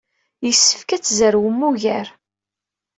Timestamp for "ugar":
1.69-2.07